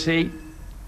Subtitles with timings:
[0.00, 0.32] comecei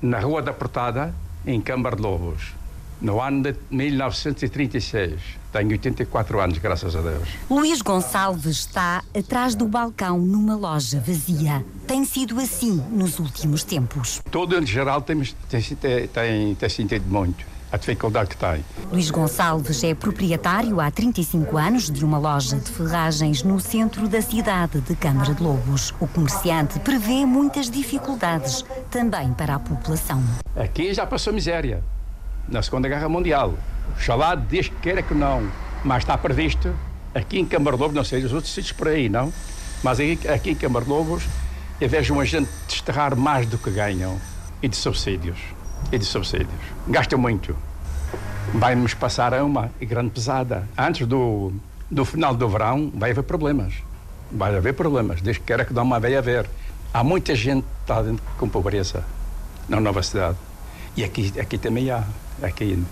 [0.00, 1.14] na Rua da Portada,
[1.46, 2.52] em Câmara de Lobos,
[3.00, 5.20] no ano de 1936.
[5.52, 7.28] Tenho 84 anos, graças a Deus.
[7.50, 11.62] Luís Gonçalves está atrás do balcão numa loja vazia.
[11.86, 14.22] Tem sido assim nos últimos tempos.
[14.30, 15.62] Todo em geral tem, tem,
[16.06, 18.62] tem, tem sentido muito a dificuldade que tem.
[18.92, 24.20] Luís Gonçalves é proprietário há 35 anos de uma loja de ferragens no centro da
[24.20, 25.95] cidade de Câmara de Lobos.
[25.98, 30.22] O comerciante prevê muitas dificuldades também para a população.
[30.54, 31.82] Aqui já passou miséria
[32.46, 33.54] na Segunda Guerra Mundial.
[33.96, 35.50] Oxalá desde que queira que não,
[35.82, 36.74] mas está previsto
[37.14, 39.32] aqui em Câmara de Lobos, não sei, os outros sítios por aí, não?
[39.82, 41.24] Mas aqui, aqui em Câmara de Lobos
[41.80, 44.20] eu vejo uma gente desterrar mais do que ganham
[44.62, 45.38] e de subsídios.
[45.91, 46.48] E de subsídios.
[46.88, 47.56] Gastam muito.
[48.54, 50.68] Vai-nos passar a uma grande pesada.
[50.76, 51.52] Antes do,
[51.90, 53.74] do final do verão vai haver problemas.
[54.30, 56.48] Vai haver problemas, desde que queira que não vai haver.
[56.92, 58.04] Há muita gente que está
[58.38, 59.04] com pobreza
[59.68, 60.37] na nova cidade.
[60.96, 62.04] E aqui, aqui também há.
[62.42, 62.82] Aqui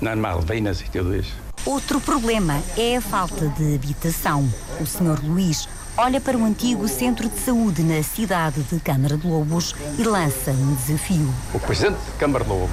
[0.00, 1.49] nas Malvinas e tudo isso.
[1.66, 4.48] Outro problema é a falta de habitação.
[4.80, 5.20] O Sr.
[5.22, 10.02] Luís olha para o antigo centro de saúde na cidade de Câmara de Lobos e
[10.02, 11.28] lança um desafio.
[11.52, 12.70] O presidente de Câmara de Lobos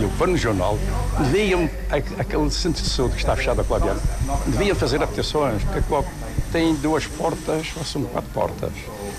[0.00, 0.76] e o Pano Jornal
[1.30, 4.00] deviam, aquele centro de saúde que está fechado a Claviano,
[4.48, 5.80] deviam fazer habitações, porque
[6.50, 8.72] tem duas portas, ou são quatro portas.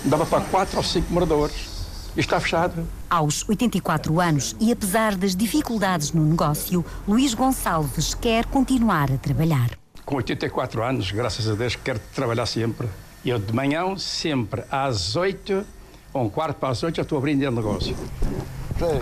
[0.04, 1.77] Dava para quatro ou cinco moradores
[2.20, 2.86] está fechado.
[3.08, 9.70] Aos 84 anos e apesar das dificuldades no negócio, Luís Gonçalves quer continuar a trabalhar.
[10.04, 12.88] Com 84 anos, graças a Deus, quero trabalhar sempre.
[13.24, 15.64] Eu de manhã, sempre às 8,
[16.12, 17.96] ou um quarto para as 8, já estou abrindo o negócio.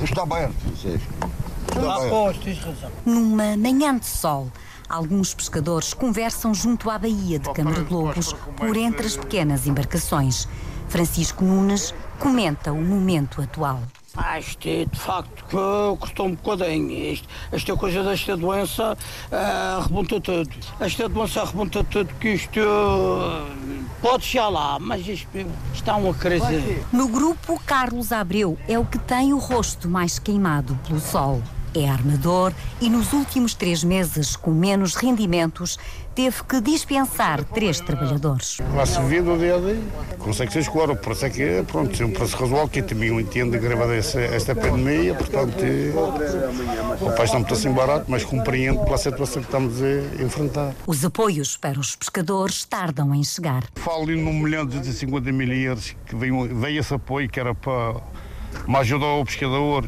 [0.02, 0.54] Está aberto.
[0.74, 2.90] Está razão.
[3.04, 4.50] Numa manhã de sol,
[4.88, 10.48] alguns pescadores conversam junto à Baía de Câmara de Lobos por entre as pequenas embarcações.
[10.88, 13.80] Francisco Nunes comenta o momento atual.
[14.16, 16.90] Ah, isto é de facto que custou um bocadinho.
[16.90, 18.96] Isto, esta coisa desta doença
[19.30, 20.48] uh, tudo.
[20.80, 25.28] Esta doença arrebenta tudo, que isto uh, pode chegar lá, mas isto
[25.74, 26.82] está uma crise.
[26.90, 31.42] No grupo, Carlos Abreu é o que tem o rosto mais queimado pelo sol
[31.76, 35.78] é armador e nos últimos três meses, com menos rendimentos,
[36.14, 38.58] teve que dispensar três trabalhadores.
[38.74, 39.82] Lá-se vendo o dia a dia,
[40.18, 43.20] consegue ser escolar, por isso é que pronto, é um preço razoável, que também eu
[43.20, 45.62] entendo a gravidez esta pandemia, portanto,
[47.00, 50.74] o país está muito assim barato, mas compreendo pela situação que estamos a enfrentar.
[50.86, 53.64] Os apoios para os pescadores tardam em chegar.
[53.74, 57.54] Falo ali num milhão de 50 mil euros que veio, veio esse apoio que era
[57.54, 57.96] para
[58.66, 59.86] me ajudar ao pescador,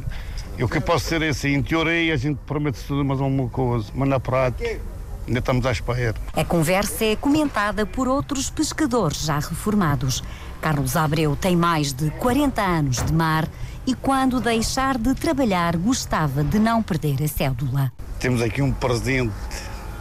[0.58, 4.08] eu que posso ser assim, em teoria a gente promete tudo, mas uma coisa, mas
[4.08, 4.80] na prática
[5.26, 6.16] ainda estamos à espera.
[6.34, 10.24] A conversa é comentada por outros pescadores já reformados.
[10.60, 13.48] Carlos Abreu tem mais de 40 anos de mar
[13.86, 17.92] e quando deixar de trabalhar gostava de não perder a cédula.
[18.18, 19.32] Temos aqui um presidente,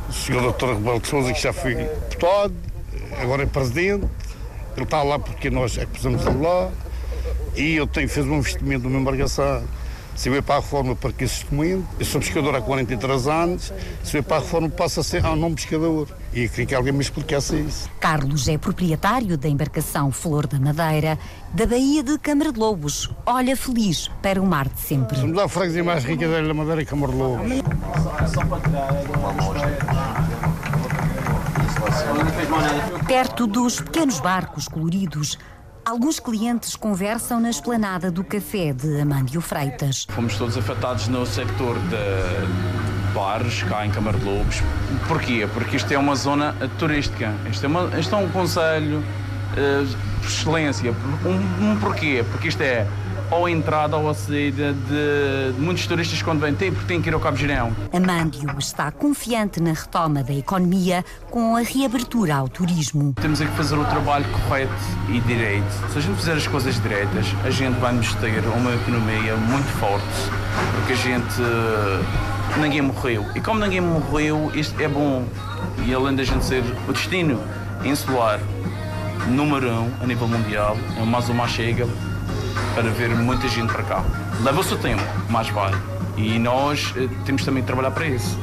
[0.09, 0.73] o senhor Dr.
[0.73, 2.56] Rebelo de Souza, que já foi deputado,
[3.22, 4.07] agora é presidente.
[4.75, 6.72] Ele está lá porque nós é que pusemos ele lá.
[7.56, 9.63] E eu tenho, fez um investimento numa embarcação
[10.17, 11.85] se vai para a reforma, para que esse documento?
[12.00, 13.72] Eu sou pescador há 43 anos.
[14.03, 16.07] Se vai para a reforma, passa a ser ao nome pescador.
[16.33, 17.88] E queria que alguém me explicasse isso.
[18.00, 21.19] Carlos é proprietário da embarcação Flor da Madeira,
[21.53, 23.11] da Baía de Câmara de Lobos.
[23.28, 25.19] Olha feliz para o mar de sempre.
[25.19, 27.51] Vamos dar a freguesia mais rica da Madeira e Câmara de Lobos.
[33.07, 35.38] Perto dos pequenos barcos coloridos,
[35.87, 40.05] Alguns clientes conversam na esplanada do café de Amândio Freitas.
[40.09, 44.57] Fomos todos afetados no sector de bares, cá em Câmara de Lobos.
[45.07, 45.47] Porquê?
[45.53, 47.33] Porque isto é uma zona turística.
[47.49, 50.93] Isto é, uma, isto é um conselho uh, por excelência.
[51.25, 52.21] Um, um porquê?
[52.33, 52.85] Porque isto é
[53.29, 57.02] ou a entrada ou a saída de, de muitos turistas quando vêm, tem, porque têm
[57.02, 57.75] que ir ao Cabo Girão.
[57.93, 63.13] Amândio está confiante na retoma da economia com a reabertura ao turismo.
[63.22, 64.72] Temos é que fazer o trabalho correto
[65.09, 65.69] e direito.
[65.91, 69.67] Se a gente fizer as coisas direitas, a gente vai nos ter uma economia muito
[69.79, 70.05] forte,
[70.75, 71.41] porque a gente.
[72.59, 73.25] ninguém morreu.
[73.35, 75.25] E como ninguém morreu, isto é bom.
[75.85, 77.40] E além da gente ser o destino
[77.84, 78.40] insular
[79.28, 81.87] número um a nível mundial, é mais uma chega
[82.78, 84.03] para ver muita gente para cá.
[84.44, 85.02] Leva o seu tempo,
[85.32, 85.76] mais vale.
[86.16, 88.38] E nós eh, temos também que trabalhar para isso.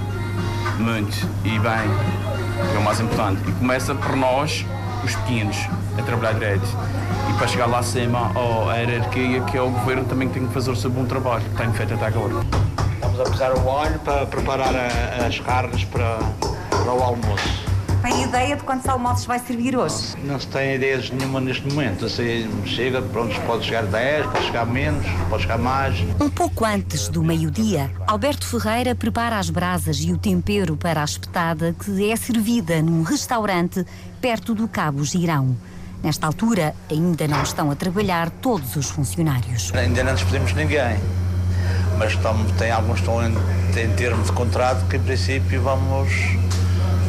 [0.77, 1.17] Muito.
[1.45, 3.41] E bem, é o mais importante.
[3.49, 4.67] E começa por nós,
[5.05, 5.57] os pequenos,
[5.97, 6.67] a trabalhar direito.
[7.31, 8.33] E para chegar lá acima,
[8.69, 11.57] a hierarquia, que é o governo, também tem que fazer o seu bom trabalho, que
[11.57, 12.35] tem feito até agora.
[12.95, 16.19] Estamos a pesar o óleo para preparar a, as carnes para,
[16.71, 17.64] para o almoço.
[18.05, 20.15] Tem ideia de quantos almoços vai servir hoje?
[20.25, 22.05] Não se tem ideias nenhuma neste momento.
[22.05, 25.99] Assim, chega, pronto, pode chegar 10, pode chegar menos, pode chegar mais.
[26.21, 31.05] Um pouco antes do meio-dia, Alberto Ferreira prepara as brasas e o tempero para a
[31.05, 33.83] espetada que é servida num restaurante
[34.21, 35.57] perto do Cabo Girão.
[36.03, 39.73] Nesta altura, ainda não estão a trabalhar todos os funcionários.
[39.75, 41.01] Ainda não despedimos ninguém,
[41.97, 43.35] mas estamos, tem alguns estão em,
[43.81, 46.11] em termos de contrato que, em princípio, vamos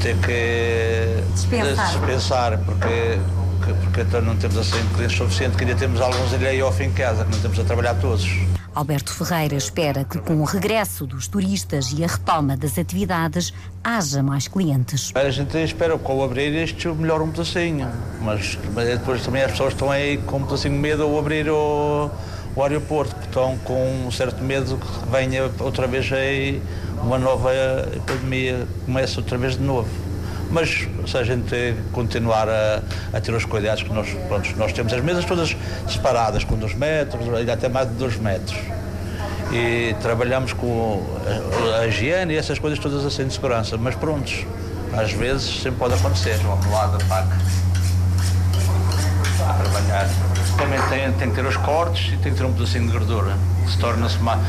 [0.06, 3.20] ter que dispensar, dispensar porque,
[3.60, 7.26] porque então não temos assim clientes suficientes, que ainda temos alguns ali off em casa,
[7.26, 8.30] que não temos a trabalhar todos.
[8.76, 13.52] Alberto Ferreira espera que, com o regresso dos turistas e a retoma das atividades,
[13.84, 15.12] haja mais clientes.
[15.16, 17.90] A gente espera que ao abrir isto melhore um pedacinho,
[18.22, 21.50] mas, mas depois também as pessoas estão aí com um pedacinho de medo ao abrir
[21.50, 22.12] o,
[22.56, 26.62] o aeroporto, que estão com um certo medo que venha outra vez aí
[27.02, 27.52] uma nova
[27.96, 29.90] epidemia, comece outra vez de novo.
[30.50, 32.82] Mas se a gente continuar a,
[33.12, 35.56] a ter os cuidados que nós, pronto, nós temos as mesas todas
[35.88, 38.58] separadas, com 2 metros, ainda até mais de 2 metros.
[39.52, 41.04] E trabalhamos com
[41.76, 43.78] a, a higiene e essas coisas todas assim de segurança.
[43.78, 44.46] Mas prontos,
[44.94, 46.38] às vezes sempre pode acontecer.
[46.38, 47.28] Vamos lá da PAC
[49.42, 50.45] a trabalhar.
[50.58, 53.36] Também tem, tem que ter os cortes e tem que ter um pedacinho de gordura.
[53.68, 54.40] Se torna-se mais,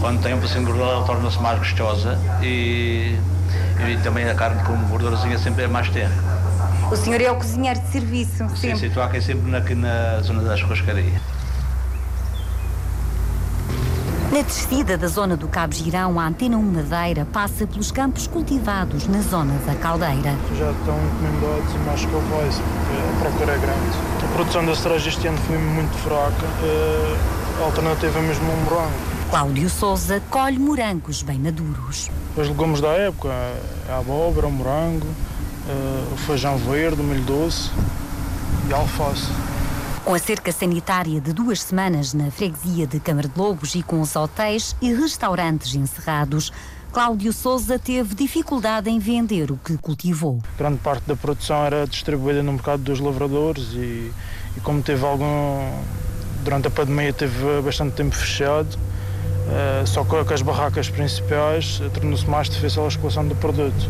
[0.00, 3.18] quando tem um pedacinho de gordura, ela torna-se mais gostosa e
[3.88, 6.12] e também a carne com gordurazinha sempre é mais terra.
[6.90, 8.56] O senhor é o cozinheiro de serviço, sim.
[8.56, 11.20] Sim, sim estou aqui sempre aqui na zona da churrascaria.
[14.32, 19.08] Na descida da zona do Cabo Girão, a Antena 1 Madeira passa pelos campos cultivados
[19.08, 20.36] na zona da Caldeira.
[20.56, 23.98] Já estão encomendados e mais calvais, porque a procura é grande.
[24.22, 27.16] A produção da cereja este ano foi muito fraca, eh,
[27.60, 28.92] a alternativa é mesmo um morango.
[29.30, 32.08] Cláudio Souza colhe morangos bem maduros.
[32.36, 33.30] Os legumes da época,
[33.88, 35.08] a abóbora, o morango,
[36.12, 37.70] o feijão verde, o milho doce
[38.68, 39.28] e a alface.
[40.10, 44.00] Com a cerca sanitária de duas semanas na freguesia de Câmara de Lobos e com
[44.00, 46.52] os hotéis e restaurantes encerrados,
[46.92, 50.40] Cláudio Souza teve dificuldade em vender o que cultivou.
[50.58, 54.10] Grande parte da produção era distribuída no mercado dos lavradores e,
[54.56, 55.80] e como teve algum.
[56.42, 58.76] Durante a pandemia teve bastante tempo fechado,
[59.40, 63.88] Uh, só que as barracas principais uh, tornou-se mais difícil a escoação do produto.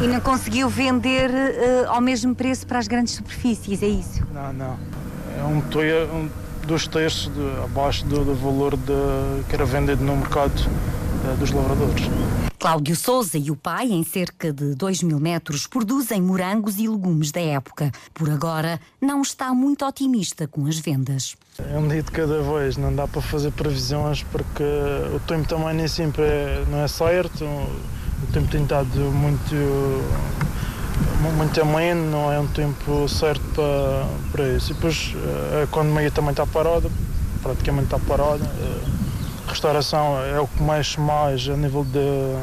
[0.00, 4.26] E não conseguiu vender uh, ao mesmo preço para as grandes superfícies, é isso?
[4.32, 4.95] Não, não.
[5.46, 6.30] Um, um
[6.66, 10.68] dois terços de, abaixo do, do valor de, que era vendido no mercado
[11.38, 12.04] dos lavradores.
[12.58, 17.30] Cláudio Souza e o pai, em cerca de 2 mil metros, produzem morangos e legumes
[17.30, 17.92] da época.
[18.14, 21.36] Por agora, não está muito otimista com as vendas.
[21.58, 24.64] É um dia de cada vez, não dá para fazer previsões porque
[25.14, 27.44] o tempo também nem sempre é, não é certo.
[27.44, 29.54] O tempo tem estado muito,
[31.32, 34.72] muito ameno, não é um tempo certo para, para isso.
[34.72, 35.14] E depois
[35.58, 36.90] a economia também está parada,
[37.42, 38.44] praticamente está parada
[39.56, 42.36] restauração é o que mexe mais a nível de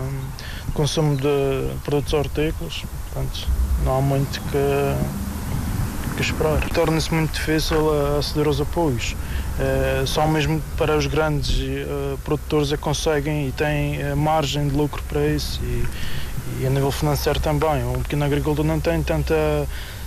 [0.74, 2.84] consumo de produtos hortícolas,
[3.14, 3.48] portanto
[3.86, 6.68] não há muito que, que esperar.
[6.70, 9.16] Torna-se muito difícil aceder aos apoios.
[10.08, 14.76] Só mesmo para os grandes uh, produtores é que conseguem e têm uh, margem de
[14.76, 15.86] lucro para isso e,
[16.60, 17.84] e, a nível financeiro também.
[17.84, 19.36] Um pequeno agricultor não tem tanta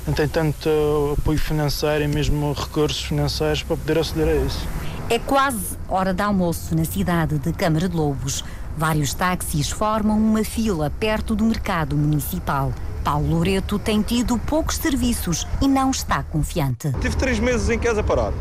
[0.07, 4.67] não tem tanto apoio financeiro e mesmo recursos financeiros para poder aceder a isso.
[5.11, 8.45] É quase hora de almoço na cidade de Câmara de Lobos.
[8.77, 12.73] Vários táxis formam uma fila perto do mercado municipal.
[13.03, 16.93] Paulo Loreto tem tido poucos serviços e não está confiante.
[17.01, 18.35] Tive três meses em casa parado,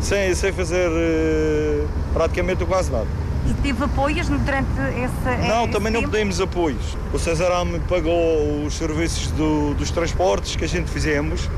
[0.00, 3.27] sem, sem fazer uh, praticamente quase nada.
[3.46, 4.68] E teve apoios durante
[5.02, 5.36] essa.
[5.46, 6.96] Não, também não pedimos apoios.
[7.12, 11.48] O Cesar me pagou os serviços do, dos transportes que a gente fizemos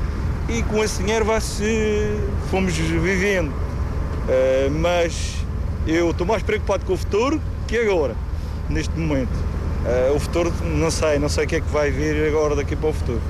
[0.47, 2.15] e com esse dinheiro vai-se.
[2.49, 3.49] fomos vivendo.
[3.49, 5.35] Uh, mas
[5.87, 8.15] eu estou mais preocupado com o futuro que agora,
[8.69, 9.33] neste momento.
[9.83, 12.75] Uh, o futuro, não sei, não sei o que é que vai vir agora daqui
[12.75, 13.21] para o futuro.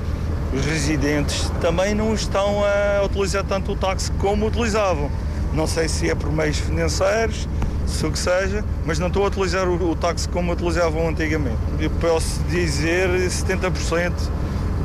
[0.52, 5.10] Os residentes também não estão a utilizar tanto o táxi como utilizavam.
[5.54, 7.48] Não sei se é por meios financeiros,
[7.92, 11.58] se o que seja, mas não estou a utilizar o, o táxi como utilizavam antigamente.
[11.78, 14.12] Eu posso dizer 70%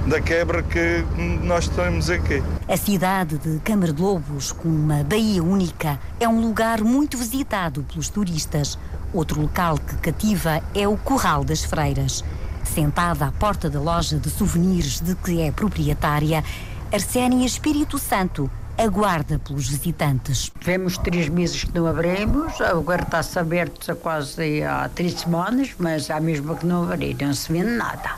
[0.08, 1.04] da quebra que
[1.44, 2.42] nós temos aqui.
[2.68, 7.84] A cidade de Câmara de Lobos, com uma baía única, é um lugar muito visitado
[7.84, 8.78] pelos turistas.
[9.14, 12.24] Outro local que cativa é o Corral das Freiras.
[12.64, 16.44] Sentada à porta da loja de souvenirs de que é proprietária,
[16.92, 20.51] Arsénia Espírito Santo aguarda pelos visitantes.
[20.60, 26.10] Tivemos três meses que não abrimos, agora está-se aberto há quase há três semanas, mas
[26.12, 28.12] há mesmo que não abrir, não se vende nada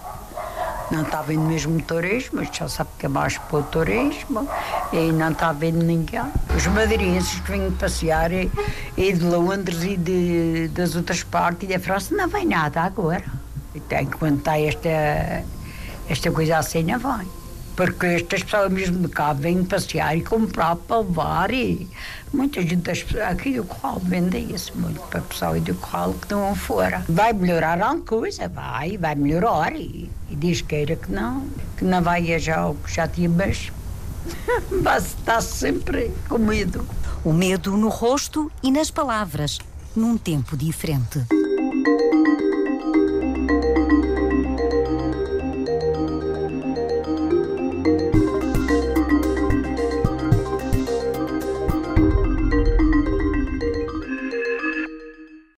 [0.92, 4.48] Não está vendo mesmo turismo, já sabe que é mais para o turismo
[4.92, 6.22] e não está vendo ninguém.
[6.56, 8.52] Os madeirenses que vêm passear e,
[8.98, 13.24] e de Londres e de, das outras partes e da França não vem nada agora.
[13.76, 14.90] Enquanto está esta,
[16.10, 17.26] esta coisa assim, não vai.
[17.80, 21.88] Porque estas pessoas mesmo de cá vêm passear e comprar para levar e
[22.34, 27.06] muita gente aqui do Corral vende isso muito para pessoal do Corral que não fora.
[27.08, 32.02] Vai melhorar alguma coisa, vai, vai melhorar e, e diz queira que não, que não
[32.02, 33.72] vai já o que já tinha, mas
[35.06, 36.86] estar sempre com medo.
[37.24, 39.58] O medo no rosto e nas palavras,
[39.96, 41.26] num tempo diferente.